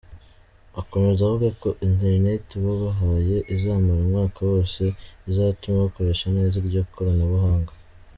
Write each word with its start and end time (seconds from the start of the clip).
Akomeza 0.81 1.19
avuga 1.23 1.47
ko 1.61 1.69
interineti 1.87 2.53
babahaye 2.63 3.37
izamara 3.53 3.99
umwaka 4.05 4.39
wose 4.51 4.83
izatuma 5.29 5.83
bakoresha 5.85 6.25
neza 6.37 6.55
iryo 6.61 6.81
koranabuhanga. 6.93 7.71